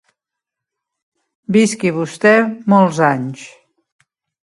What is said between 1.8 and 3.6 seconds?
vostè molts anys.